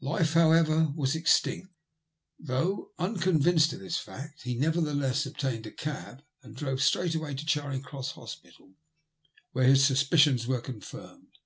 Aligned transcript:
Life, 0.00 0.32
however, 0.32 0.88
was 0.96 1.14
extinct. 1.14 1.68
Though 2.40 2.90
eon 3.00 3.18
vinced 3.18 3.72
of 3.72 3.78
this 3.78 3.96
fact, 3.96 4.42
he 4.42 4.56
nevertheless 4.56 5.24
obtained 5.26 5.64
a 5.64 5.70
cab 5.70 6.24
and 6.42 6.56
drove 6.56 6.82
straightway 6.82 7.36
to 7.36 7.46
Charing 7.46 7.82
Cross 7.82 8.10
Hospital, 8.18 8.72
where 9.52 9.68
his 9.68 9.84
suspicions 9.84 10.48
were 10.48 10.60
confirmed. 10.60 11.36